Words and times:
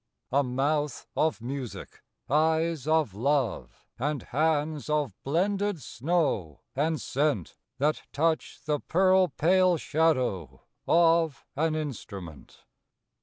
A 0.31 0.41
mouth 0.41 1.05
of 1.15 1.41
music; 1.41 2.01
eyes 2.27 2.87
of 2.87 3.13
love; 3.13 3.85
And 3.99 4.23
hands 4.23 4.89
of 4.89 5.13
blended 5.21 5.79
snow 5.79 6.61
and 6.75 6.99
scent, 6.99 7.55
That 7.77 8.01
touch 8.11 8.61
the 8.65 8.79
pearl 8.79 9.27
pale 9.27 9.77
shadow 9.77 10.63
of 10.87 11.45
An 11.55 11.75
instrument. 11.75 12.63